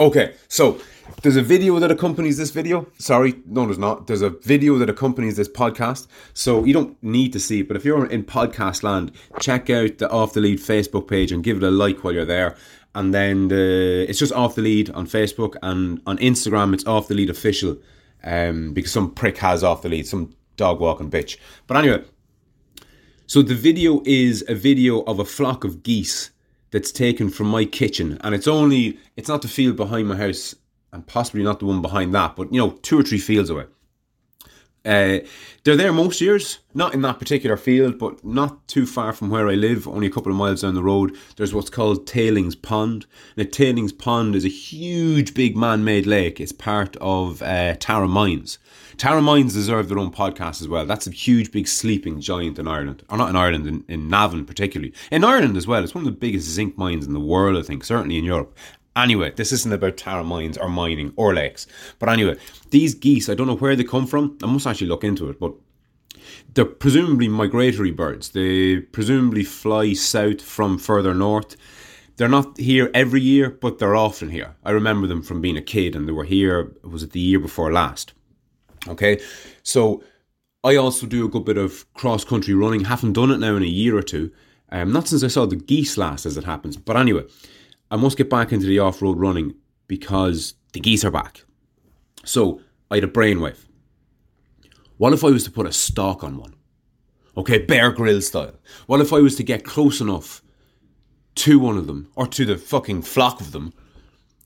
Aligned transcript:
Okay, 0.00 0.34
so 0.48 0.80
there's 1.20 1.36
a 1.36 1.42
video 1.42 1.78
that 1.78 1.90
accompanies 1.90 2.38
this 2.38 2.50
video. 2.52 2.86
Sorry, 2.98 3.34
no, 3.44 3.66
there's 3.66 3.76
not. 3.76 4.06
There's 4.06 4.22
a 4.22 4.30
video 4.30 4.78
that 4.78 4.88
accompanies 4.88 5.36
this 5.36 5.46
podcast. 5.48 6.06
So 6.32 6.64
you 6.64 6.72
don't 6.72 6.96
need 7.02 7.34
to 7.34 7.38
see 7.38 7.60
it, 7.60 7.68
but 7.68 7.76
if 7.76 7.84
you're 7.84 8.06
in 8.06 8.24
podcast 8.24 8.82
land, 8.82 9.12
check 9.40 9.68
out 9.68 9.98
the 9.98 10.08
Off 10.08 10.32
the 10.32 10.40
Lead 10.40 10.58
Facebook 10.58 11.06
page 11.06 11.32
and 11.32 11.44
give 11.44 11.58
it 11.58 11.62
a 11.62 11.70
like 11.70 12.02
while 12.02 12.14
you're 12.14 12.24
there. 12.24 12.56
And 12.94 13.12
then 13.12 13.48
the, 13.48 14.06
it's 14.08 14.18
just 14.18 14.32
Off 14.32 14.54
the 14.54 14.62
Lead 14.62 14.88
on 14.92 15.06
Facebook 15.06 15.56
and 15.62 16.00
on 16.06 16.16
Instagram, 16.16 16.72
it's 16.72 16.86
Off 16.86 17.08
the 17.08 17.14
Lead 17.14 17.28
official. 17.28 17.76
Um, 18.24 18.72
because 18.72 18.92
some 18.92 19.12
prick 19.12 19.36
has 19.38 19.62
Off 19.62 19.82
the 19.82 19.90
Lead, 19.90 20.06
some 20.06 20.34
dog 20.56 20.80
walking 20.80 21.10
bitch. 21.10 21.36
But 21.66 21.76
anyway, 21.76 22.04
so 23.26 23.42
the 23.42 23.54
video 23.54 24.00
is 24.06 24.46
a 24.48 24.54
video 24.54 25.02
of 25.02 25.18
a 25.18 25.26
flock 25.26 25.62
of 25.62 25.82
geese 25.82 26.30
that's 26.70 26.92
taken 26.92 27.30
from 27.30 27.48
my 27.48 27.64
kitchen, 27.64 28.18
and 28.22 28.34
it's 28.34 28.48
only 28.48 28.98
it's 29.16 29.28
not 29.28 29.42
the 29.42 29.48
field 29.48 29.76
behind 29.76 30.08
my 30.08 30.16
house, 30.16 30.54
and 30.92 31.06
possibly 31.06 31.42
not 31.42 31.58
the 31.60 31.66
one 31.66 31.82
behind 31.82 32.14
that, 32.14 32.36
but 32.36 32.52
you 32.52 32.60
know, 32.60 32.70
two 32.82 32.98
or 32.98 33.02
three 33.02 33.18
fields 33.18 33.50
away. 33.50 33.66
Uh, 34.84 35.18
they're 35.64 35.76
there 35.76 35.92
most 35.92 36.20
years, 36.20 36.60
not 36.72 36.94
in 36.94 37.02
that 37.02 37.18
particular 37.18 37.56
field, 37.56 37.98
but 37.98 38.24
not 38.24 38.66
too 38.66 38.86
far 38.86 39.12
from 39.12 39.28
where 39.28 39.48
I 39.48 39.54
live, 39.54 39.86
only 39.86 40.06
a 40.06 40.10
couple 40.10 40.32
of 40.32 40.38
miles 40.38 40.62
down 40.62 40.74
the 40.74 40.82
road. 40.82 41.14
There's 41.36 41.52
what's 41.52 41.68
called 41.68 42.06
Tailings 42.06 42.54
Pond. 42.54 43.04
Now, 43.36 43.44
Tailings 43.44 43.92
Pond 43.92 44.34
is 44.34 44.44
a 44.44 44.48
huge, 44.48 45.34
big 45.34 45.56
man 45.56 45.84
made 45.84 46.06
lake. 46.06 46.40
It's 46.40 46.52
part 46.52 46.96
of 46.96 47.42
uh, 47.42 47.74
Tara 47.78 48.08
Mines. 48.08 48.58
Tara 48.96 49.20
Mines 49.20 49.54
deserve 49.54 49.88
their 49.88 49.98
own 49.98 50.12
podcast 50.12 50.60
as 50.60 50.68
well. 50.68 50.86
That's 50.86 51.06
a 51.06 51.10
huge, 51.10 51.52
big 51.52 51.68
sleeping 51.68 52.20
giant 52.20 52.58
in 52.58 52.66
Ireland. 52.66 53.02
Or 53.10 53.18
not 53.18 53.30
in 53.30 53.36
Ireland, 53.36 53.66
in, 53.66 53.84
in 53.88 54.08
Navan 54.08 54.46
particularly. 54.46 54.94
In 55.10 55.24
Ireland 55.24 55.56
as 55.56 55.66
well. 55.66 55.84
It's 55.84 55.94
one 55.94 56.06
of 56.06 56.12
the 56.12 56.18
biggest 56.18 56.48
zinc 56.48 56.78
mines 56.78 57.06
in 57.06 57.12
the 57.12 57.20
world, 57.20 57.58
I 57.58 57.62
think, 57.62 57.84
certainly 57.84 58.18
in 58.18 58.24
Europe. 58.24 58.56
Anyway, 59.00 59.32
this 59.34 59.52
isn't 59.52 59.72
about 59.72 59.96
Tara 59.96 60.22
mines 60.22 60.58
or 60.58 60.68
mining 60.68 61.12
or 61.16 61.34
lakes. 61.34 61.66
But 61.98 62.08
anyway, 62.08 62.36
these 62.70 62.94
geese, 62.94 63.28
I 63.28 63.34
don't 63.34 63.46
know 63.46 63.56
where 63.56 63.76
they 63.76 63.84
come 63.84 64.06
from. 64.06 64.36
I 64.42 64.46
must 64.46 64.66
actually 64.66 64.88
look 64.88 65.04
into 65.04 65.28
it, 65.30 65.40
but 65.40 65.54
they're 66.54 66.64
presumably 66.64 67.28
migratory 67.28 67.90
birds. 67.90 68.30
They 68.30 68.80
presumably 68.80 69.44
fly 69.44 69.94
south 69.94 70.42
from 70.42 70.78
further 70.78 71.14
north. 71.14 71.56
They're 72.16 72.28
not 72.28 72.58
here 72.58 72.90
every 72.92 73.22
year, 73.22 73.48
but 73.48 73.78
they're 73.78 73.96
often 73.96 74.28
here. 74.28 74.54
I 74.64 74.72
remember 74.72 75.06
them 75.06 75.22
from 75.22 75.40
being 75.40 75.56
a 75.56 75.62
kid, 75.62 75.96
and 75.96 76.06
they 76.06 76.12
were 76.12 76.24
here. 76.24 76.72
Was 76.82 77.02
it 77.02 77.12
the 77.12 77.20
year 77.20 77.40
before 77.40 77.72
last? 77.72 78.12
Okay, 78.88 79.20
so 79.62 80.02
I 80.62 80.76
also 80.76 81.06
do 81.06 81.24
a 81.24 81.30
good 81.30 81.44
bit 81.46 81.56
of 81.56 81.90
cross 81.94 82.24
country 82.24 82.54
running. 82.54 82.84
Haven't 82.84 83.14
done 83.14 83.30
it 83.30 83.38
now 83.38 83.56
in 83.56 83.62
a 83.62 83.66
year 83.66 83.96
or 83.96 84.02
two. 84.02 84.30
Um, 84.70 84.92
not 84.92 85.08
since 85.08 85.24
I 85.24 85.28
saw 85.28 85.46
the 85.46 85.56
geese 85.56 85.96
last, 85.96 86.26
as 86.26 86.36
it 86.36 86.44
happens. 86.44 86.76
But 86.76 86.96
anyway, 86.96 87.24
I 87.90 87.96
must 87.96 88.16
get 88.16 88.30
back 88.30 88.52
into 88.52 88.66
the 88.66 88.78
off 88.78 89.02
road 89.02 89.18
running 89.18 89.54
because 89.88 90.54
the 90.72 90.80
geese 90.80 91.04
are 91.04 91.10
back. 91.10 91.44
So 92.24 92.60
I 92.90 92.96
had 92.96 93.04
a 93.04 93.08
brainwave. 93.08 93.66
What 94.96 95.12
if 95.12 95.24
I 95.24 95.30
was 95.30 95.44
to 95.44 95.50
put 95.50 95.66
a 95.66 95.72
stalk 95.72 96.22
on 96.22 96.36
one? 96.36 96.54
Okay, 97.36 97.58
Bear 97.58 97.90
Grylls 97.90 98.28
style. 98.28 98.54
What 98.86 99.00
if 99.00 99.12
I 99.12 99.18
was 99.18 99.34
to 99.36 99.42
get 99.42 99.64
close 99.64 100.00
enough 100.00 100.42
to 101.36 101.58
one 101.58 101.78
of 101.78 101.86
them, 101.86 102.10
or 102.16 102.26
to 102.26 102.44
the 102.44 102.58
fucking 102.58 103.02
flock 103.02 103.40
of 103.40 103.52
them, 103.52 103.72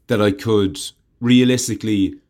that 0.07 0.23
I 0.23 0.31
could 0.31 0.79
realistically 1.21 2.21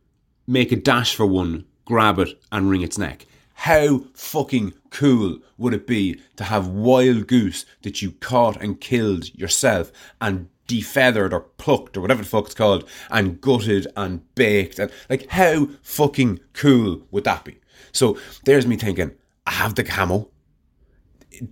make 0.47 0.73
a 0.73 0.77
dash 0.77 1.15
for 1.15 1.27
one, 1.27 1.67
grab 1.85 2.19
it, 2.19 2.41
and 2.51 2.71
wring 2.71 2.81
its 2.81 2.97
neck? 2.97 3.27
How 3.55 4.05
fucking 4.15 4.75
cool 4.91 5.39
would 5.59 5.75
it 5.75 5.87
be 5.87 6.21
to 6.37 6.45
have 6.45 6.69
wild 6.69 7.27
goose 7.27 7.67
that 7.83 8.01
you 8.01 8.13
caught 8.13 8.61
and 8.61 8.81
killed 8.81 9.35
yourself 9.35 9.93
and 10.21 10.49
defeathered 10.67 11.33
or 11.33 11.41
plucked 11.41 11.97
or 11.97 12.01
whatever 12.01 12.23
the 12.23 12.29
fuck 12.29 12.47
it's 12.47 12.55
called 12.55 12.89
and 13.11 13.41
gutted 13.41 13.87
and 13.97 14.23
baked 14.35 14.79
and 14.79 14.91
like 15.11 15.29
how 15.31 15.69
fucking 15.83 16.41
cool 16.53 17.03
would 17.11 17.25
that 17.25 17.45
be? 17.45 17.59
So 17.93 18.19
there's 18.45 18.67
me 18.67 18.77
thinking, 18.77 19.13
I 19.47 19.53
have 19.53 19.75
the 19.75 19.85
camo. 19.85 20.29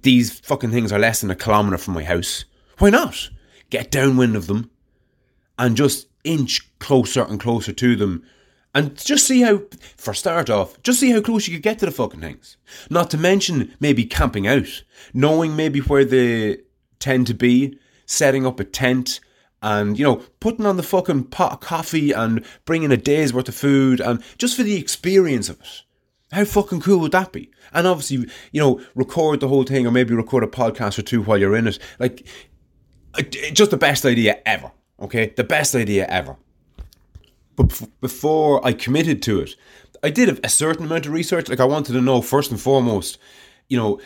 These 0.02 0.40
fucking 0.40 0.70
things 0.70 0.92
are 0.92 0.98
less 0.98 1.20
than 1.20 1.30
a 1.30 1.36
kilometre 1.36 1.78
from 1.78 1.94
my 1.94 2.04
house. 2.04 2.44
Why 2.78 2.90
not? 2.90 3.30
Get 3.70 3.90
downwind 3.90 4.36
of 4.36 4.46
them 4.46 4.70
and 5.58 5.76
just 5.76 6.08
inch 6.24 6.78
closer 6.78 7.22
and 7.22 7.40
closer 7.40 7.72
to 7.72 7.96
them 7.96 8.24
and 8.74 8.96
just 8.96 9.26
see 9.26 9.42
how, 9.42 9.62
for 9.96 10.14
start 10.14 10.48
off, 10.48 10.80
just 10.82 11.00
see 11.00 11.10
how 11.10 11.20
close 11.20 11.46
you 11.46 11.54
could 11.54 11.62
get 11.62 11.78
to 11.80 11.86
the 11.86 11.92
fucking 11.92 12.20
things. 12.20 12.56
Not 12.88 13.10
to 13.10 13.18
mention 13.18 13.74
maybe 13.80 14.04
camping 14.04 14.46
out, 14.46 14.82
knowing 15.12 15.54
maybe 15.54 15.80
where 15.80 16.04
they 16.04 16.58
tend 16.98 17.26
to 17.26 17.34
be, 17.34 17.78
setting 18.06 18.46
up 18.46 18.60
a 18.60 18.64
tent, 18.64 19.20
and 19.62 19.98
you 19.98 20.04
know 20.04 20.16
putting 20.40 20.66
on 20.66 20.76
the 20.76 20.82
fucking 20.82 21.24
pot 21.24 21.52
of 21.52 21.60
coffee 21.60 22.12
and 22.12 22.44
bringing 22.64 22.92
a 22.92 22.96
day's 22.96 23.32
worth 23.32 23.48
of 23.48 23.54
food, 23.54 24.00
and 24.00 24.22
just 24.38 24.56
for 24.56 24.62
the 24.62 24.76
experience 24.76 25.48
of 25.48 25.60
it. 25.60 25.82
How 26.32 26.46
fucking 26.46 26.80
cool 26.80 27.00
would 27.00 27.12
that 27.12 27.30
be? 27.30 27.50
And 27.74 27.86
obviously, 27.86 28.26
you 28.52 28.60
know, 28.60 28.80
record 28.94 29.40
the 29.40 29.48
whole 29.48 29.64
thing, 29.64 29.86
or 29.86 29.90
maybe 29.90 30.14
record 30.14 30.42
a 30.42 30.46
podcast 30.46 30.98
or 30.98 31.02
two 31.02 31.22
while 31.22 31.36
you're 31.36 31.54
in 31.54 31.66
it. 31.66 31.78
Like, 31.98 32.26
just 33.52 33.70
the 33.70 33.76
best 33.76 34.06
idea 34.06 34.40
ever. 34.46 34.72
Okay, 34.98 35.34
the 35.36 35.44
best 35.44 35.74
idea 35.74 36.06
ever. 36.06 36.36
But 37.56 37.82
before 38.00 38.64
I 38.66 38.72
committed 38.72 39.22
to 39.24 39.40
it, 39.40 39.56
I 40.02 40.10
did 40.10 40.40
a 40.44 40.48
certain 40.48 40.86
amount 40.86 41.06
of 41.06 41.12
research. 41.12 41.48
Like 41.48 41.60
I 41.60 41.64
wanted 41.64 41.92
to 41.92 42.00
know 42.00 42.22
first 42.22 42.50
and 42.50 42.60
foremost, 42.60 43.18
you 43.68 43.76
know, 43.76 44.00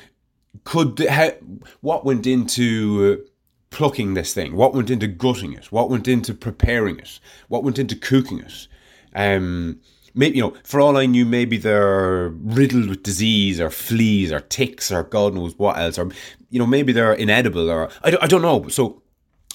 could 0.65 0.99
how, 1.09 1.33
what 1.81 2.05
went 2.05 2.27
into 2.27 3.21
uh, 3.23 3.31
plucking 3.71 4.15
this 4.15 4.34
thing? 4.34 4.56
What 4.56 4.75
went 4.75 4.91
into 4.91 5.06
gutting 5.06 5.53
it? 5.53 5.72
What 5.72 5.91
went 5.91 6.09
into 6.09 6.34
preparing 6.34 6.99
it? 6.99 7.21
What 7.49 7.65
went 7.65 7.78
into 7.78 7.97
cooking 7.97 8.41
it? 8.41 8.69
Um, 9.15 9.81
maybe 10.15 10.37
you 10.37 10.43
know, 10.43 10.54
for 10.65 10.81
all 10.81 10.97
I 10.97 11.06
knew, 11.06 11.25
maybe 11.25 11.56
they're 11.59 12.28
riddled 12.28 12.88
with 12.88 13.03
disease 13.03 13.60
or 13.60 13.71
fleas 13.71 14.32
or 14.32 14.41
ticks 14.41 14.91
or 14.91 15.03
God 15.03 15.34
knows 15.34 15.56
what 15.59 15.78
else, 15.78 15.99
or 15.99 16.10
you 16.50 16.59
know, 16.59 16.66
maybe 16.66 16.93
they're 16.93 17.12
inedible 17.12 17.71
or 17.71 17.91
I, 18.03 18.10
don't, 18.10 18.22
I 18.22 18.26
don't 18.26 18.43
know. 18.43 18.69
So 18.69 19.03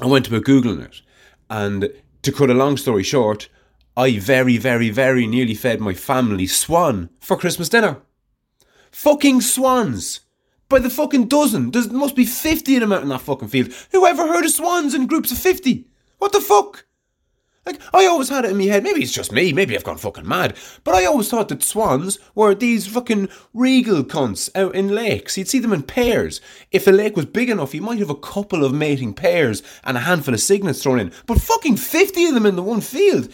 I 0.01 0.07
went 0.07 0.27
about 0.27 0.43
googling 0.43 0.83
it, 0.83 1.01
and 1.49 1.91
to 2.21 2.31
cut 2.31 2.49
a 2.49 2.53
long 2.53 2.77
story 2.77 3.03
short, 3.03 3.49
I 3.97 4.19
very, 4.19 4.57
very, 4.57 4.89
very 4.89 5.27
nearly 5.27 5.53
fed 5.53 5.81
my 5.81 5.93
family 5.93 6.47
swan 6.47 7.09
for 7.19 7.35
Christmas 7.35 7.69
dinner. 7.69 7.97
Fucking 8.91 9.41
swans! 9.41 10.21
By 10.71 10.79
the 10.79 10.89
fucking 10.89 11.25
dozen. 11.27 11.71
There 11.71 11.85
must 11.91 12.15
be 12.15 12.23
50 12.25 12.75
of 12.75 12.79
them 12.79 12.93
out 12.93 13.01
in 13.01 13.09
that 13.09 13.19
fucking 13.19 13.49
field. 13.49 13.73
Who 13.91 14.05
ever 14.05 14.25
heard 14.25 14.45
of 14.45 14.51
swans 14.51 14.93
in 14.93 15.05
groups 15.05 15.29
of 15.29 15.37
50? 15.37 15.85
What 16.17 16.31
the 16.31 16.39
fuck? 16.39 16.85
Like, 17.65 17.81
I 17.93 18.05
always 18.05 18.29
had 18.29 18.45
it 18.45 18.51
in 18.51 18.57
my 18.57 18.63
head, 18.63 18.81
maybe 18.81 19.03
it's 19.03 19.11
just 19.11 19.33
me, 19.33 19.51
maybe 19.51 19.75
I've 19.75 19.83
gone 19.83 19.97
fucking 19.97 20.27
mad, 20.27 20.55
but 20.85 20.95
I 20.95 21.05
always 21.05 21.29
thought 21.29 21.49
that 21.49 21.61
swans 21.61 22.19
were 22.33 22.55
these 22.55 22.87
fucking 22.87 23.27
regal 23.53 24.03
cunts 24.03 24.49
out 24.55 24.73
in 24.73 24.95
lakes. 24.95 25.37
You'd 25.37 25.49
see 25.49 25.59
them 25.59 25.73
in 25.73 25.83
pairs. 25.83 26.39
If 26.71 26.87
a 26.87 26.91
lake 26.91 27.17
was 27.17 27.25
big 27.25 27.49
enough, 27.49 27.75
you 27.75 27.81
might 27.81 27.99
have 27.99 28.09
a 28.09 28.15
couple 28.15 28.63
of 28.63 28.73
mating 28.73 29.13
pairs 29.13 29.61
and 29.83 29.97
a 29.97 30.01
handful 30.01 30.33
of 30.33 30.39
cygnets 30.39 30.81
thrown 30.81 31.01
in. 31.01 31.11
But 31.27 31.41
fucking 31.41 31.77
50 31.77 32.27
of 32.27 32.33
them 32.33 32.45
in 32.45 32.55
the 32.55 32.63
one 32.63 32.81
field 32.81 33.27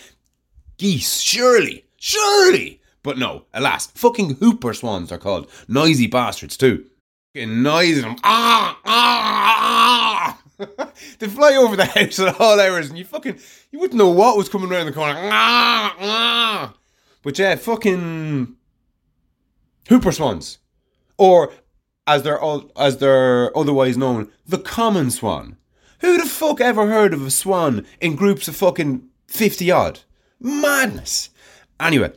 geese, 0.78 1.20
surely, 1.20 1.86
surely. 1.98 2.82
But 3.04 3.20
no, 3.20 3.46
alas, 3.54 3.86
fucking 3.88 4.32
whooper 4.38 4.74
swans 4.74 5.12
are 5.12 5.20
called. 5.20 5.50
Noisy 5.68 6.08
bastards 6.08 6.58
too. 6.58 6.88
Fucking 7.38 7.62
noisy 7.62 8.02
them. 8.02 8.16
Ah, 8.24 8.80
ah, 8.84 10.42
ah. 10.60 10.92
they 11.20 11.28
fly 11.28 11.56
over 11.56 11.76
the 11.76 11.86
house 11.86 12.18
at 12.18 12.42
all 12.42 12.60
hours 12.60 12.90
and 12.90 12.98
you 12.98 13.06
fucking, 13.06 13.38
you 13.70 13.78
wouldn't 13.78 14.00
know 14.00 14.10
what 14.10 14.38
was 14.38 14.50
coming 14.50 14.72
around 14.72 14.88
the 14.88 14.92
corner. 14.92 15.14
Ah, 15.16 15.96
ah. 16.00 16.74
But 17.22 17.38
yeah, 17.38 17.56
fucking 17.56 18.56
whooper 19.88 20.12
swans. 20.12 20.58
Or 21.20 21.52
as 22.08 22.24
they're 22.24 22.40
all, 22.40 22.72
as 22.76 22.98
they're 22.98 23.56
otherwise 23.56 23.98
known, 23.98 24.32
the 24.48 24.58
common 24.58 25.12
swan. 25.12 25.58
Who 26.00 26.18
the 26.18 26.28
fuck 26.28 26.60
ever 26.60 26.88
heard 26.88 27.14
of 27.14 27.24
a 27.24 27.30
swan 27.30 27.86
in 28.02 28.16
groups 28.16 28.48
of 28.48 28.56
fucking 28.56 29.08
50 29.28 29.70
odd? 29.70 30.00
Madness. 30.40 31.30
Anyway, 31.80 32.14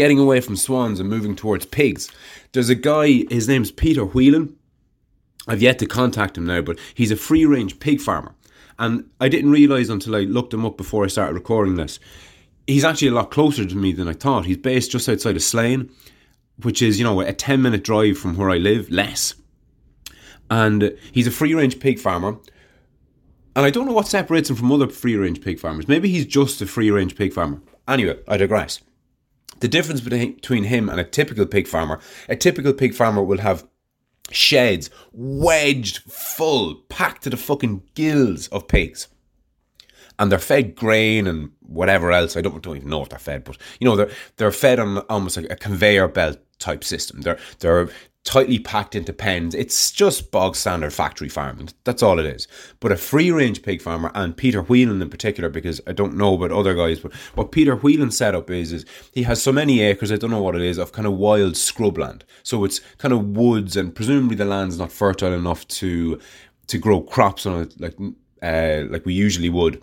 getting 0.00 0.18
away 0.18 0.40
from 0.40 0.56
swans 0.56 0.98
and 0.98 1.10
moving 1.10 1.36
towards 1.36 1.66
pigs. 1.66 2.10
There's 2.52 2.70
a 2.70 2.74
guy, 2.74 3.24
his 3.28 3.46
name's 3.46 3.70
Peter 3.70 4.02
Whelan. 4.02 4.56
I've 5.46 5.60
yet 5.60 5.78
to 5.80 5.86
contact 5.86 6.38
him 6.38 6.46
now, 6.46 6.62
but 6.62 6.78
he's 6.94 7.10
a 7.10 7.16
free 7.16 7.44
range 7.44 7.78
pig 7.80 8.00
farmer. 8.00 8.34
And 8.78 9.10
I 9.20 9.28
didn't 9.28 9.50
realise 9.50 9.90
until 9.90 10.16
I 10.16 10.20
looked 10.20 10.54
him 10.54 10.64
up 10.64 10.78
before 10.78 11.04
I 11.04 11.08
started 11.08 11.34
recording 11.34 11.74
this. 11.74 12.00
He's 12.66 12.82
actually 12.82 13.08
a 13.08 13.12
lot 13.12 13.30
closer 13.30 13.66
to 13.66 13.76
me 13.76 13.92
than 13.92 14.08
I 14.08 14.14
thought. 14.14 14.46
He's 14.46 14.56
based 14.56 14.90
just 14.90 15.06
outside 15.06 15.36
of 15.36 15.42
Slane, 15.42 15.90
which 16.62 16.80
is, 16.80 16.98
you 16.98 17.04
know, 17.04 17.20
a 17.20 17.34
10 17.34 17.60
minute 17.60 17.84
drive 17.84 18.16
from 18.16 18.38
where 18.38 18.48
I 18.48 18.56
live, 18.56 18.88
less. 18.88 19.34
And 20.50 20.96
he's 21.12 21.26
a 21.26 21.30
free 21.30 21.52
range 21.52 21.78
pig 21.78 21.98
farmer 21.98 22.38
and 23.54 23.66
I 23.66 23.70
don't 23.70 23.84
know 23.84 23.92
what 23.92 24.08
separates 24.08 24.48
him 24.48 24.56
from 24.56 24.72
other 24.72 24.88
free 24.88 25.16
range 25.16 25.42
pig 25.42 25.58
farmers. 25.58 25.88
Maybe 25.88 26.08
he's 26.08 26.24
just 26.24 26.62
a 26.62 26.66
free 26.66 26.90
range 26.90 27.16
pig 27.16 27.34
farmer. 27.34 27.60
Anyway, 27.86 28.18
I 28.26 28.38
digress. 28.38 28.80
The 29.60 29.68
difference 29.68 30.00
between 30.00 30.64
him 30.64 30.88
and 30.88 30.98
a 30.98 31.04
typical 31.04 31.46
pig 31.46 31.68
farmer 31.68 32.00
a 32.28 32.36
typical 32.36 32.72
pig 32.72 32.94
farmer 32.94 33.22
will 33.22 33.38
have 33.38 33.66
sheds 34.30 34.90
wedged 35.12 35.98
full, 36.04 36.76
packed 36.88 37.22
to 37.24 37.30
the 37.30 37.36
fucking 37.36 37.82
gills 37.94 38.48
of 38.48 38.68
pigs. 38.68 39.08
And 40.18 40.30
they're 40.30 40.38
fed 40.38 40.74
grain 40.74 41.26
and 41.26 41.50
whatever 41.60 42.12
else. 42.12 42.36
I 42.36 42.42
don't, 42.42 42.62
don't 42.62 42.76
even 42.76 42.90
know 42.90 43.02
if 43.02 43.08
they're 43.08 43.18
fed, 43.18 43.44
but 43.44 43.56
you 43.78 43.86
know 43.86 43.96
they're 43.96 44.10
they're 44.36 44.52
fed 44.52 44.78
on 44.78 44.98
almost 45.08 45.36
like 45.36 45.50
a 45.50 45.56
conveyor 45.56 46.08
belt 46.08 46.38
type 46.58 46.84
system. 46.84 47.22
They're 47.22 47.38
they're 47.60 47.88
tightly 48.24 48.58
packed 48.58 48.94
into 48.94 49.12
pens. 49.12 49.54
It's 49.54 49.90
just 49.90 50.30
bog 50.30 50.54
standard 50.54 50.92
factory 50.92 51.28
farming. 51.28 51.70
That's 51.84 52.02
all 52.02 52.18
it 52.18 52.26
is. 52.26 52.46
But 52.78 52.92
a 52.92 52.96
free 52.96 53.30
range 53.30 53.62
pig 53.62 53.80
farmer 53.80 54.10
and 54.14 54.36
Peter 54.36 54.62
Whelan 54.62 55.00
in 55.00 55.08
particular, 55.08 55.48
because 55.48 55.80
I 55.86 55.92
don't 55.92 56.16
know 56.16 56.34
about 56.34 56.52
other 56.52 56.74
guys, 56.74 57.00
but 57.00 57.12
what 57.34 57.50
Peter 57.50 57.76
Whelan's 57.76 58.16
setup 58.16 58.50
is 58.50 58.72
is 58.72 58.84
he 59.12 59.22
has 59.22 59.42
so 59.42 59.52
many 59.52 59.80
acres, 59.80 60.12
I 60.12 60.16
don't 60.16 60.30
know 60.30 60.42
what 60.42 60.56
it 60.56 60.62
is, 60.62 60.78
of 60.78 60.92
kind 60.92 61.06
of 61.06 61.14
wild 61.14 61.54
scrubland. 61.54 62.22
So 62.42 62.64
it's 62.64 62.80
kind 62.98 63.14
of 63.14 63.24
woods 63.36 63.76
and 63.76 63.94
presumably 63.94 64.36
the 64.36 64.44
land's 64.44 64.78
not 64.78 64.92
fertile 64.92 65.32
enough 65.32 65.66
to 65.68 66.20
to 66.66 66.78
grow 66.78 67.00
crops 67.00 67.46
on 67.46 67.62
it 67.62 67.80
like 67.80 67.96
uh, 68.42 68.84
like 68.88 69.04
we 69.04 69.12
usually 69.12 69.48
would 69.48 69.82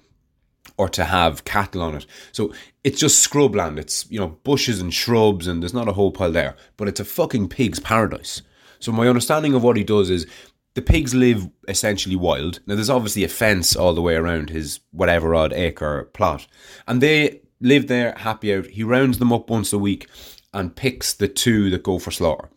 or 0.78 0.90
to 0.90 1.06
have 1.06 1.46
cattle 1.46 1.82
on 1.82 1.96
it. 1.96 2.06
So 2.32 2.54
it's 2.84 3.00
just 3.00 3.28
scrubland. 3.28 3.78
It's, 3.78 4.10
you 4.10 4.20
know, 4.20 4.40
bushes 4.44 4.82
and 4.82 4.94
shrubs 4.94 5.48
and 5.48 5.62
there's 5.62 5.74
not 5.74 5.88
a 5.88 5.94
whole 5.94 6.12
pile 6.12 6.32
there. 6.32 6.56
But 6.78 6.88
it's 6.88 7.00
a 7.00 7.06
fucking 7.06 7.50
pig's 7.50 7.80
paradise. 7.80 8.42
So 8.80 8.92
my 8.92 9.08
understanding 9.08 9.54
of 9.54 9.64
what 9.64 9.78
he 9.78 9.84
does 9.84 10.10
is 10.10 10.28
the 10.76 10.82
pigs 10.82 11.16
live 11.16 11.50
essentially 11.68 12.16
wild. 12.16 12.60
Now 12.68 12.76
there's 12.76 12.90
obviously 12.90 13.24
a 13.24 13.30
fence 13.30 13.76
all 13.76 13.94
the 13.94 14.02
way 14.02 14.16
around 14.16 14.50
his 14.50 14.80
whatever 14.92 15.34
odd 15.34 15.54
acre 15.54 16.10
plot. 16.14 16.48
And 16.88 17.02
they 17.02 17.42
live 17.60 17.88
there 17.88 18.14
happy 18.18 18.54
out. 18.54 18.68
He 18.68 18.84
rounds 18.84 19.18
them 19.18 19.34
up 19.34 19.50
once 19.50 19.74
a 19.74 19.80
week 19.80 20.08
and 20.54 20.76
picks 20.76 21.14
the 21.14 21.28
two 21.28 21.70
that 21.72 21.84
go 21.84 22.00
for 22.00 22.12
slaughter 22.12 22.50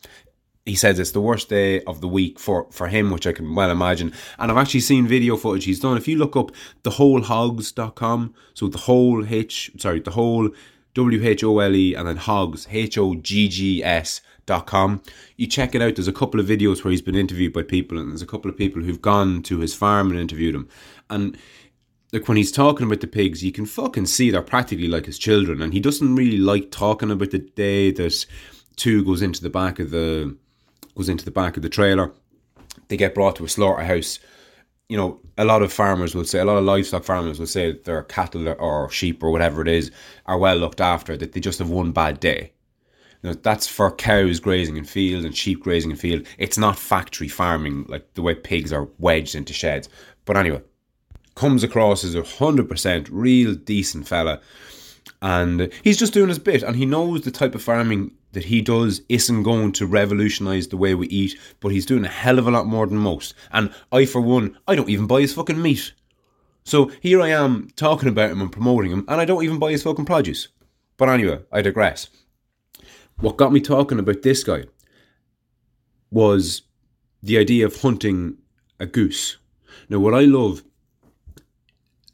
he 0.67 0.75
says 0.75 0.99
it's 0.99 1.13
the 1.13 1.21
worst 1.21 1.49
day 1.49 1.83
of 1.85 2.01
the 2.01 2.09
week 2.09 2.39
for, 2.39 2.71
for 2.71 2.89
him, 2.89 3.11
which 3.11 3.27
I 3.27 3.33
can 3.33 3.55
well 3.55 3.71
imagine. 3.71 4.13
And 4.39 4.51
I've 4.51 4.59
actually 4.59 4.81
seen 4.81 5.07
video 5.07 5.37
footage 5.37 5.65
he's 5.65 5.81
done. 5.81 5.97
If 5.97 6.07
you 6.07 6.17
look 6.17 6.37
up 6.37 6.53
thewholehogs.com, 6.85 8.35
so 8.55 8.69
the 8.69 8.79
whole 8.79 9.25
H, 9.27 9.73
sorry, 9.79 10.01
the 10.01 10.11
whole 10.11 10.51
W 10.95 11.27
H 11.27 11.45
O 11.45 11.59
L 11.61 11.75
E 11.75 11.95
and 11.95 12.07
then 12.07 12.17
hogs, 12.17 12.67
H 12.71 12.99
O 12.99 13.15
G 13.15 13.49
G 13.49 13.83
S 13.83 14.21
dot 14.47 14.67
com. 14.67 15.03
You 15.37 15.47
check 15.47 15.75
it 15.75 15.83
out. 15.83 15.97
There's 15.97 16.09
a 16.09 16.13
couple 16.13 16.41
of 16.41 16.47
videos 16.47 16.85
where 16.85 16.91
he's 16.91 17.03
been 17.03 17.15
interviewed 17.15 17.53
by 17.53 17.63
people, 17.63 17.99
and 17.99 18.11
there's 18.11 18.23
a 18.23 18.27
couple 18.27 18.51
of 18.51 18.57
people 18.57 18.83
who've 18.83 19.01
gone 19.01 19.43
to 19.45 19.61
his 19.61 19.75
farm 19.75 20.11
and 20.11 20.21
interviewed 20.21 20.55
him. 20.55 20.69
And 21.09 21.39
like 22.13 22.27
when 22.29 22.37
he's 22.37 22.53
talking 22.53 22.87
about 22.87 23.01
the 23.01 23.07
pigs, 23.07 23.45
you 23.45 23.53
can 23.53 23.67
fucking 23.67 24.07
see 24.07 24.31
they're 24.31 24.43
practically 24.43 24.89
like 24.89 25.07
his 25.07 25.19
children, 25.19 25.63
and 25.63 25.73
he 25.73 25.81
doesn't 25.81 26.17
really 26.17 26.39
like 26.39 26.71
talking 26.71 27.11
about 27.11 27.31
the 27.31 27.39
day 27.39 27.93
that 27.93 28.27
two 28.77 29.05
goes 29.05 29.23
into 29.23 29.43
the 29.43 29.51
back 29.51 29.79
of 29.79 29.91
the 29.91 30.37
goes 30.95 31.09
into 31.09 31.25
the 31.25 31.31
back 31.31 31.57
of 31.57 31.63
the 31.63 31.69
trailer. 31.69 32.13
They 32.89 32.97
get 32.97 33.15
brought 33.15 33.37
to 33.37 33.45
a 33.45 33.49
slaughterhouse. 33.49 34.19
You 34.89 34.97
know, 34.97 35.21
a 35.39 35.45
lot 35.45 35.63
of 35.63 35.73
farmers 35.73 36.15
will 36.15 36.25
say, 36.25 36.41
a 36.41 36.45
lot 36.45 36.57
of 36.57 36.65
livestock 36.65 37.05
farmers 37.05 37.39
will 37.39 37.47
say 37.47 37.73
that 37.73 37.85
their 37.85 38.03
cattle 38.03 38.49
or 38.59 38.91
sheep 38.91 39.23
or 39.23 39.31
whatever 39.31 39.63
it 39.63 39.69
is 39.69 39.91
are 40.27 40.39
well 40.39 40.57
looked 40.57 40.81
after, 40.81 41.17
that 41.17 41.33
they 41.33 41.41
just 41.41 41.61
have 41.61 41.71
one 41.71 41.93
bad 41.93 42.19
day. 42.19 42.53
You 43.23 43.31
know, 43.31 43.35
that's 43.35 43.67
for 43.67 43.93
cows 43.93 44.41
grazing 44.41 44.77
in 44.77 44.85
field 44.85 45.25
and 45.25 45.37
sheep 45.37 45.63
grazing 45.63 45.91
in 45.91 45.97
field. 45.97 46.27
It's 46.39 46.59
not 46.59 46.79
factory 46.79 47.29
farming 47.29 47.85
like 47.89 48.15
the 48.15 48.23
way 48.23 48.35
pigs 48.35 48.73
are 48.73 48.89
wedged 48.99 49.35
into 49.35 49.53
sheds. 49.53 49.89
But 50.25 50.37
anyway, 50.37 50.63
comes 51.35 51.63
across 51.63 52.03
as 52.03 52.15
a 52.15 52.23
hundred 52.23 52.69
percent 52.69 53.09
real 53.11 53.55
decent 53.55 54.09
fella, 54.09 54.41
and 55.23 55.71
he's 55.85 55.99
just 55.99 56.15
doing 56.15 56.29
his 56.29 56.39
bit, 56.39 56.63
and 56.63 56.77
he 56.77 56.87
knows 56.87 57.23
the 57.23 57.31
type 57.31 57.55
of 57.55 57.63
farming 57.63 58.13
that 58.33 58.45
he 58.45 58.61
does 58.61 59.03
isn't 59.09 59.43
going 59.43 59.73
to 59.73 59.87
revolutionize 59.87 60.69
the 60.69 60.77
way 60.77 60.95
we 60.95 61.09
eat, 61.09 61.39
but 61.61 61.73
he's 61.73 61.87
doing 61.87 62.05
a 62.05 62.09
hell 62.09 62.39
of 62.39 62.47
a 62.47 62.51
lot 62.51 62.67
more 62.67 62.87
than 62.87 62.99
most. 62.99 63.35
And 63.53 63.73
I, 63.91 64.07
for 64.07 64.21
one, 64.21 64.57
I 64.69 64.77
don't 64.77 64.89
even 64.89 65.07
buy 65.07 65.21
his 65.21 65.35
fucking 65.35 65.61
meat. 65.61 65.93
So 66.65 66.91
here 67.01 67.21
I 67.21 67.29
am 67.29 67.71
talking 67.77 68.09
about 68.09 68.31
him 68.31 68.41
and 68.41 68.53
promoting 68.53 68.93
him, 68.93 69.05
and 69.09 69.21
I 69.21 69.25
don't 69.25 69.43
even 69.45 69.59
buy 69.59 69.73
his 69.73 69.83
fucking 69.83 70.05
produce. 70.05 70.49
But 70.97 71.09
anyway, 71.09 71.41
I 71.51 71.63
digress. 71.63 72.09
What 73.19 73.37
got 73.37 73.53
me 73.53 73.61
talking 73.61 73.99
about 73.99 74.23
this 74.23 74.45
guy 74.45 74.65
was 76.11 76.63
the 77.23 77.39
idea 77.39 77.67
of 77.67 77.81
hunting 77.81 78.39
a 78.79 78.87
goose. 78.87 79.37
Now, 79.89 79.99
what 79.99 80.15
I 80.15 80.21
love 80.21 80.63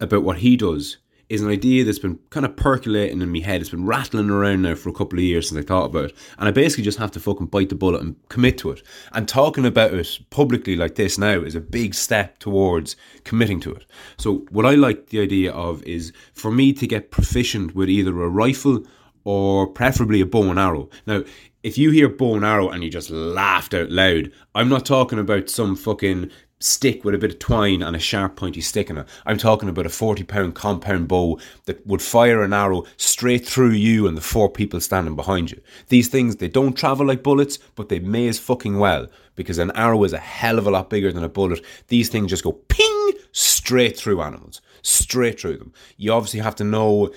about 0.00 0.22
what 0.22 0.38
he 0.38 0.56
does 0.56 0.98
is 1.28 1.42
an 1.42 1.50
idea 1.50 1.84
that's 1.84 1.98
been 1.98 2.18
kind 2.30 2.46
of 2.46 2.56
percolating 2.56 3.20
in 3.20 3.32
my 3.32 3.40
head. 3.40 3.60
It's 3.60 3.70
been 3.70 3.86
rattling 3.86 4.30
around 4.30 4.62
now 4.62 4.74
for 4.76 4.88
a 4.88 4.94
couple 4.94 5.18
of 5.18 5.24
years 5.24 5.48
since 5.48 5.58
I 5.58 5.66
thought 5.66 5.86
about 5.86 6.06
it. 6.06 6.16
And 6.38 6.48
I 6.48 6.52
basically 6.52 6.84
just 6.84 6.98
have 6.98 7.10
to 7.12 7.20
fucking 7.20 7.46
bite 7.46 7.68
the 7.68 7.74
bullet 7.74 8.02
and 8.02 8.16
commit 8.28 8.58
to 8.58 8.70
it. 8.70 8.82
And 9.12 9.28
talking 9.28 9.66
about 9.66 9.92
it 9.94 10.18
publicly 10.30 10.76
like 10.76 10.94
this 10.94 11.18
now 11.18 11.42
is 11.42 11.56
a 11.56 11.60
big 11.60 11.94
step 11.94 12.38
towards 12.38 12.96
committing 13.24 13.60
to 13.60 13.74
it. 13.74 13.84
So, 14.18 14.46
what 14.50 14.66
I 14.66 14.74
like 14.74 15.08
the 15.08 15.20
idea 15.20 15.52
of 15.52 15.82
is 15.82 16.12
for 16.32 16.52
me 16.52 16.72
to 16.74 16.86
get 16.86 17.10
proficient 17.10 17.74
with 17.74 17.88
either 17.88 18.22
a 18.22 18.28
rifle 18.28 18.84
or 19.24 19.66
preferably 19.66 20.20
a 20.20 20.26
bow 20.26 20.50
and 20.50 20.58
arrow. 20.58 20.88
Now, 21.06 21.24
if 21.64 21.76
you 21.76 21.90
hear 21.90 22.08
bow 22.08 22.36
and 22.36 22.44
arrow 22.44 22.68
and 22.68 22.84
you 22.84 22.90
just 22.90 23.10
laughed 23.10 23.74
out 23.74 23.90
loud, 23.90 24.30
I'm 24.54 24.68
not 24.68 24.86
talking 24.86 25.18
about 25.18 25.50
some 25.50 25.74
fucking 25.74 26.30
stick 26.58 27.04
with 27.04 27.14
a 27.14 27.18
bit 27.18 27.32
of 27.32 27.38
twine 27.38 27.82
and 27.82 27.94
a 27.94 27.98
sharp 27.98 28.36
pointy 28.36 28.60
stick 28.60 28.88
in 28.88 28.98
it. 28.98 29.08
I'm 29.26 29.36
talking 29.36 29.68
about 29.68 29.86
a 29.86 29.90
40 29.90 30.24
pound 30.24 30.54
compound 30.54 31.08
bow 31.08 31.38
that 31.66 31.86
would 31.86 32.00
fire 32.00 32.42
an 32.42 32.52
arrow 32.52 32.84
straight 32.96 33.46
through 33.46 33.72
you 33.72 34.06
and 34.06 34.16
the 34.16 34.22
four 34.22 34.48
people 34.48 34.80
standing 34.80 35.16
behind 35.16 35.50
you. 35.50 35.60
These 35.88 36.08
things, 36.08 36.36
they 36.36 36.48
don't 36.48 36.76
travel 36.76 37.06
like 37.06 37.22
bullets, 37.22 37.58
but 37.74 37.88
they 37.88 37.98
may 37.98 38.28
as 38.28 38.38
fucking 38.38 38.78
well 38.78 39.06
because 39.34 39.58
an 39.58 39.70
arrow 39.72 40.02
is 40.04 40.12
a 40.12 40.18
hell 40.18 40.58
of 40.58 40.66
a 40.66 40.70
lot 40.70 40.88
bigger 40.88 41.12
than 41.12 41.24
a 41.24 41.28
bullet. 41.28 41.62
These 41.88 42.08
things 42.08 42.30
just 42.30 42.44
go 42.44 42.52
ping 42.52 43.12
straight 43.32 43.98
through 43.98 44.22
animals, 44.22 44.62
straight 44.82 45.38
through 45.38 45.58
them. 45.58 45.72
You 45.98 46.12
obviously 46.12 46.40
have 46.40 46.56
to 46.56 46.64
know 46.64 47.12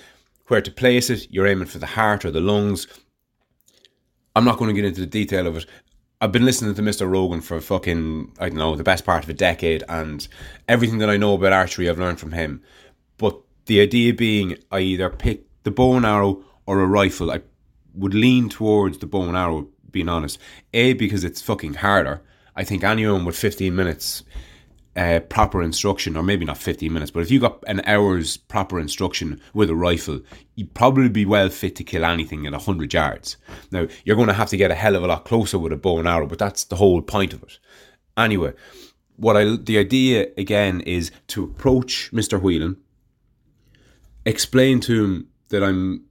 where 0.48 0.60
to 0.60 0.70
place 0.70 1.08
it. 1.08 1.28
You're 1.30 1.46
aiming 1.46 1.68
for 1.68 1.78
the 1.78 1.86
heart 1.86 2.24
or 2.24 2.30
the 2.30 2.40
lungs. 2.40 2.86
I'm 4.36 4.44
not 4.44 4.58
going 4.58 4.68
to 4.68 4.80
get 4.80 4.86
into 4.86 5.00
the 5.00 5.06
detail 5.06 5.46
of 5.46 5.56
it. 5.56 5.66
I've 6.22 6.32
been 6.32 6.44
listening 6.44 6.74
to 6.74 6.82
Mr. 6.82 7.10
Rogan 7.10 7.40
for 7.40 7.58
fucking, 7.62 8.32
I 8.38 8.50
don't 8.50 8.58
know, 8.58 8.76
the 8.76 8.84
best 8.84 9.06
part 9.06 9.24
of 9.24 9.30
a 9.30 9.34
decade, 9.34 9.82
and 9.88 10.28
everything 10.68 10.98
that 10.98 11.08
I 11.08 11.16
know 11.16 11.32
about 11.32 11.54
archery 11.54 11.88
I've 11.88 11.98
learned 11.98 12.20
from 12.20 12.32
him. 12.32 12.62
But 13.16 13.40
the 13.64 13.80
idea 13.80 14.12
being, 14.12 14.58
I 14.70 14.80
either 14.80 15.08
pick 15.08 15.44
the 15.62 15.70
bow 15.70 15.96
and 15.96 16.04
arrow 16.04 16.44
or 16.66 16.80
a 16.80 16.86
rifle. 16.86 17.30
I 17.30 17.40
would 17.94 18.12
lean 18.12 18.50
towards 18.50 18.98
the 18.98 19.06
bow 19.06 19.22
and 19.22 19.36
arrow, 19.36 19.68
being 19.90 20.10
honest. 20.10 20.38
A, 20.74 20.92
because 20.92 21.24
it's 21.24 21.40
fucking 21.40 21.74
harder. 21.74 22.20
I 22.54 22.64
think 22.64 22.84
anyone 22.84 23.24
with 23.24 23.38
15 23.38 23.74
minutes 23.74 24.22
uh, 24.96 25.20
proper 25.20 25.62
instruction, 25.62 26.16
or 26.16 26.22
maybe 26.22 26.44
not 26.44 26.58
15 26.58 26.92
minutes, 26.92 27.10
but 27.10 27.20
if 27.20 27.30
you 27.30 27.38
got 27.38 27.62
an 27.66 27.80
hour's 27.86 28.36
proper 28.36 28.80
instruction 28.80 29.40
with 29.54 29.70
a 29.70 29.74
rifle, 29.74 30.20
you'd 30.56 30.74
probably 30.74 31.08
be 31.08 31.24
well 31.24 31.48
fit 31.48 31.76
to 31.76 31.84
kill 31.84 32.04
anything 32.04 32.46
at 32.46 32.52
100 32.52 32.92
yards. 32.92 33.36
Now, 33.70 33.86
you're 34.04 34.16
going 34.16 34.28
to 34.28 34.34
have 34.34 34.48
to 34.50 34.56
get 34.56 34.70
a 34.70 34.74
hell 34.74 34.96
of 34.96 35.04
a 35.04 35.06
lot 35.06 35.24
closer 35.24 35.58
with 35.58 35.72
a 35.72 35.76
bow 35.76 35.98
and 35.98 36.08
arrow, 36.08 36.26
but 36.26 36.38
that's 36.38 36.64
the 36.64 36.76
whole 36.76 37.02
point 37.02 37.32
of 37.32 37.42
it. 37.42 37.58
Anyway, 38.16 38.52
what 39.16 39.36
I 39.36 39.56
the 39.56 39.78
idea 39.78 40.28
again 40.36 40.80
is 40.80 41.10
to 41.28 41.44
approach 41.44 42.10
Mr. 42.12 42.40
Whelan, 42.40 42.76
explain 44.24 44.80
to 44.80 45.04
him 45.04 45.28
that 45.48 45.62
I'm 45.62 46.04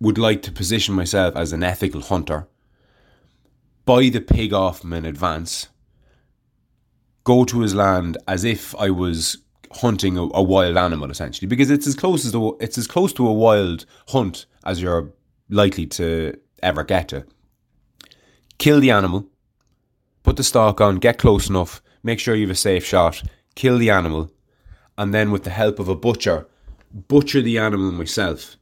would 0.00 0.16
like 0.16 0.40
to 0.42 0.52
position 0.52 0.94
myself 0.94 1.36
as 1.36 1.52
an 1.52 1.62
ethical 1.62 2.00
hunter, 2.00 2.48
buy 3.84 4.08
the 4.08 4.20
pig 4.20 4.54
off 4.54 4.82
him 4.82 4.94
in 4.94 5.04
advance 5.04 5.68
go 7.24 7.44
to 7.44 7.60
his 7.60 7.74
land 7.74 8.18
as 8.28 8.44
if 8.44 8.74
I 8.76 8.90
was 8.90 9.38
hunting 9.72 10.16
a, 10.16 10.22
a, 10.34 10.42
wild 10.42 10.76
animal 10.76 11.10
essentially. 11.10 11.46
Because 11.46 11.70
it's 11.70 11.86
as 11.86 11.94
close 11.94 12.24
as 12.24 12.32
the, 12.32 12.56
it's 12.60 12.76
as 12.76 12.86
close 12.86 13.12
to 13.14 13.28
a 13.28 13.32
wild 13.32 13.86
hunt 14.08 14.46
as 14.64 14.82
you're 14.82 15.12
likely 15.48 15.86
to 15.86 16.36
ever 16.62 16.82
get 16.82 17.08
to. 17.08 17.24
Kill 18.58 18.80
the 18.80 18.90
animal 18.90 19.26
put 20.22 20.36
the 20.36 20.44
stalk 20.44 20.82
on 20.82 20.96
get 20.96 21.16
close 21.16 21.48
enough 21.48 21.80
make 22.02 22.20
sure 22.20 22.34
you 22.34 22.42
have 22.42 22.50
a 22.50 22.54
safe 22.54 22.84
shot 22.84 23.22
kill 23.54 23.78
the 23.78 23.88
animal 23.88 24.30
and 24.98 25.14
then 25.14 25.30
with 25.30 25.44
the 25.44 25.50
help 25.50 25.78
of 25.78 25.88
a 25.88 25.94
butcher 25.96 26.46
butcher 26.92 27.42
the 27.42 27.58
animal 27.58 27.92
myself. 27.92 28.56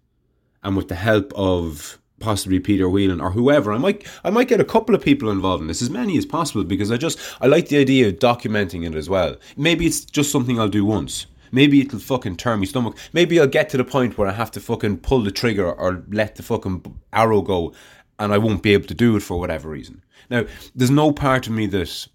And 0.62 0.76
with 0.76 0.88
the 0.88 0.94
help 0.94 1.32
of 1.34 1.98
possibly 2.20 2.60
Peter 2.60 2.88
Whelan 2.88 3.20
or 3.20 3.30
whoever. 3.30 3.72
I 3.72 3.78
might 3.78 4.06
I 4.24 4.30
might 4.30 4.48
get 4.48 4.60
a 4.60 4.64
couple 4.64 4.94
of 4.94 5.02
people 5.02 5.30
involved 5.30 5.62
in 5.62 5.68
this, 5.68 5.82
as 5.82 5.90
many 5.90 6.16
as 6.18 6.26
possible, 6.26 6.64
because 6.64 6.90
I 6.90 6.96
just 6.96 7.18
I 7.40 7.46
like 7.46 7.68
the 7.68 7.78
idea 7.78 8.08
of 8.08 8.14
documenting 8.14 8.86
it 8.86 8.94
as 8.94 9.08
well. 9.08 9.36
Maybe 9.56 9.86
it's 9.86 10.04
just 10.04 10.32
something 10.32 10.58
I'll 10.58 10.68
do 10.68 10.84
once. 10.84 11.26
Maybe 11.50 11.80
it'll 11.80 11.98
fucking 11.98 12.36
turn 12.36 12.58
my 12.58 12.66
stomach. 12.66 12.96
Maybe 13.12 13.40
I'll 13.40 13.46
get 13.46 13.70
to 13.70 13.78
the 13.78 13.84
point 13.84 14.18
where 14.18 14.28
I 14.28 14.32
have 14.32 14.50
to 14.52 14.60
fucking 14.60 14.98
pull 14.98 15.22
the 15.22 15.30
trigger 15.30 15.72
or 15.72 16.04
let 16.10 16.36
the 16.36 16.42
fucking 16.42 16.98
arrow 17.12 17.40
go 17.40 17.72
and 18.18 18.32
I 18.32 18.38
won't 18.38 18.62
be 18.62 18.74
able 18.74 18.86
to 18.88 18.94
do 18.94 19.16
it 19.16 19.22
for 19.22 19.38
whatever 19.38 19.68
reason. 19.68 20.02
Now, 20.28 20.44
there's 20.74 20.90
no 20.90 21.12
part 21.12 21.46
of 21.46 21.52
me 21.52 21.66
that 21.66 22.08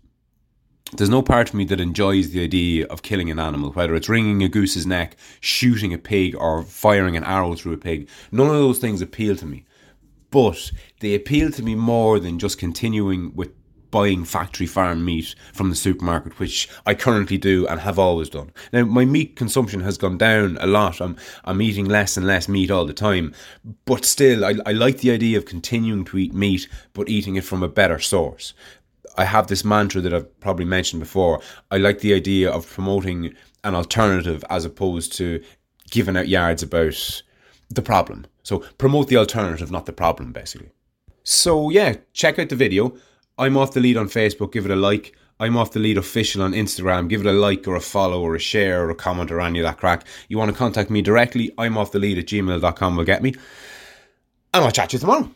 there's 0.95 1.09
no 1.09 1.23
part 1.23 1.49
of 1.49 1.55
me 1.55 1.65
that 1.65 1.79
enjoys 1.79 2.29
the 2.31 2.43
idea 2.43 2.85
of 2.87 3.01
killing 3.01 3.31
an 3.31 3.39
animal, 3.39 3.71
whether 3.71 3.95
it's 3.95 4.09
wringing 4.09 4.43
a 4.43 4.49
goose's 4.49 4.85
neck, 4.85 5.15
shooting 5.39 5.93
a 5.93 5.97
pig, 5.97 6.35
or 6.35 6.61
firing 6.61 7.17
an 7.17 7.23
arrow 7.23 7.55
through 7.55 7.73
a 7.73 7.77
pig. 7.77 8.07
None 8.31 8.47
of 8.47 8.53
those 8.53 8.77
things 8.77 9.01
appeal 9.01 9.35
to 9.37 9.45
me 9.45 9.65
but 10.33 10.71
they 10.99 11.13
appeal 11.13 11.51
to 11.51 11.61
me 11.61 11.75
more 11.75 12.19
than 12.19 12.39
just 12.39 12.57
continuing 12.57 13.35
with 13.35 13.51
buying 13.91 14.25
factory 14.25 14.65
farm 14.65 15.05
meat 15.05 15.35
from 15.53 15.69
the 15.69 15.75
supermarket, 15.75 16.39
which 16.39 16.67
I 16.87 16.95
currently 16.95 17.37
do 17.37 17.67
and 17.67 17.79
have 17.79 17.99
always 17.99 18.29
done. 18.29 18.51
Now, 18.71 18.85
my 18.85 19.05
meat 19.05 19.35
consumption 19.35 19.81
has 19.81 19.99
gone 19.99 20.17
down 20.17 20.57
a 20.59 20.65
lot. 20.65 20.99
I'm, 20.99 21.17
I'm 21.45 21.61
eating 21.61 21.85
less 21.85 22.17
and 22.17 22.25
less 22.25 22.49
meat 22.49 22.71
all 22.71 22.87
the 22.87 22.93
time, 22.93 23.35
but 23.85 24.05
still, 24.05 24.43
I, 24.43 24.55
I 24.65 24.71
like 24.71 24.97
the 24.97 25.11
idea 25.11 25.37
of 25.37 25.45
continuing 25.45 26.03
to 26.05 26.17
eat 26.17 26.33
meat, 26.33 26.67
but 26.93 27.09
eating 27.09 27.35
it 27.35 27.43
from 27.43 27.61
a 27.61 27.67
better 27.67 27.99
source. 27.99 28.55
I 29.15 29.25
have 29.25 29.45
this 29.45 29.63
mantra 29.63 30.01
that 30.01 30.15
I've 30.15 30.39
probably 30.39 30.65
mentioned 30.65 30.99
before. 30.99 31.41
I 31.69 31.77
like 31.77 31.99
the 31.99 32.15
idea 32.15 32.49
of 32.49 32.67
promoting 32.67 33.35
an 33.63 33.75
alternative 33.75 34.43
as 34.49 34.65
opposed 34.65 35.13
to 35.17 35.43
giving 35.91 36.17
out 36.17 36.27
yards 36.27 36.63
about 36.63 37.21
the 37.75 37.81
problem. 37.81 38.25
So 38.43 38.59
promote 38.77 39.07
the 39.07 39.17
alternative, 39.17 39.71
not 39.71 39.85
the 39.85 39.93
problem, 39.93 40.31
basically. 40.31 40.71
So 41.23 41.69
yeah, 41.69 41.95
check 42.13 42.39
out 42.39 42.49
the 42.49 42.55
video. 42.55 42.95
I'm 43.37 43.57
off 43.57 43.73
the 43.73 43.79
lead 43.79 43.97
on 43.97 44.07
Facebook. 44.07 44.51
Give 44.51 44.65
it 44.65 44.71
a 44.71 44.75
like. 44.75 45.15
I'm 45.39 45.57
off 45.57 45.71
the 45.71 45.79
lead 45.79 45.97
official 45.97 46.41
on 46.41 46.53
Instagram. 46.53 47.09
Give 47.09 47.21
it 47.21 47.27
a 47.27 47.33
like 47.33 47.67
or 47.67 47.75
a 47.75 47.81
follow 47.81 48.21
or 48.21 48.35
a 48.35 48.39
share 48.39 48.85
or 48.85 48.89
a 48.89 48.95
comment 48.95 49.31
or 49.31 49.41
any 49.41 49.59
of 49.59 49.63
that 49.63 49.77
crack. 49.77 50.05
You 50.27 50.37
want 50.37 50.51
to 50.51 50.57
contact 50.57 50.89
me 50.89 51.01
directly? 51.01 51.51
I'm 51.57 51.77
off 51.77 51.91
the 51.91 51.99
lead 51.99 52.17
at 52.17 52.25
gmail.com 52.25 52.95
will 52.95 53.03
get 53.03 53.23
me. 53.23 53.33
And 54.53 54.63
I'll 54.63 54.71
chat 54.71 54.91
to 54.91 54.95
you 54.95 54.99
tomorrow. 54.99 55.29